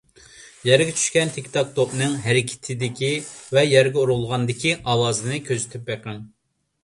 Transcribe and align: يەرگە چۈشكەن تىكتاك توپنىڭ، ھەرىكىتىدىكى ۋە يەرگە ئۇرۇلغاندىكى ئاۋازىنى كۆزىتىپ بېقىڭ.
يەرگە 0.67 0.93
چۈشكەن 0.99 1.33
تىكتاك 1.33 1.67
توپنىڭ، 1.75 2.15
ھەرىكىتىدىكى 2.23 3.11
ۋە 3.57 3.63
يەرگە 3.73 4.01
ئۇرۇلغاندىكى 4.05 4.73
ئاۋازىنى 4.93 5.37
كۆزىتىپ 5.51 5.85
بېقىڭ. 5.91 6.19